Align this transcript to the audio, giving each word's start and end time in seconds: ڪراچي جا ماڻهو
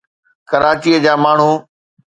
ڪراچي 0.49 0.93
جا 1.03 1.13
ماڻهو 1.23 1.53